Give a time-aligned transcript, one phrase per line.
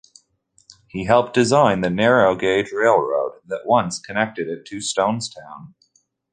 [0.87, 5.75] He helped design the narrow gauge railroad that once connected it to Sonestown.